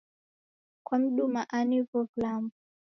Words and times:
Kwamduma 0.85 1.47
ani 1.57 1.75
hivo 1.75 2.03
vilambo? 2.15 2.55